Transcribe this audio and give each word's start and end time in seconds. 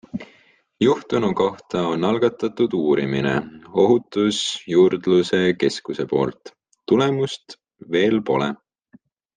Juhtunu 0.85 1.27
kohta 1.41 1.83
on 1.89 2.07
algatatud 2.09 2.73
uurimine 2.79 3.35
ohutusjuurdluse 3.85 5.43
keskuse 5.65 6.09
poolt, 6.15 6.57
tulemust 6.93 7.59
veel 7.95 8.21
pole. 8.33 8.55